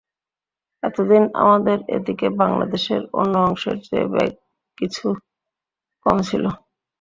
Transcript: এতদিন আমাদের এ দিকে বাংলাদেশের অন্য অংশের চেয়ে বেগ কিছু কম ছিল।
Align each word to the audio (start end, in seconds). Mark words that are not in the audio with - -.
এতদিন 0.83 1.23
আমাদের 1.41 1.77
এ 1.87 2.07
দিকে 2.07 2.27
বাংলাদেশের 2.41 3.01
অন্য 3.13 3.33
অংশের 3.47 3.77
চেয়ে 3.85 4.05
বেগ 4.13 4.31
কিছু 4.77 5.05
কম 6.05 6.17
ছিল। 6.29 6.43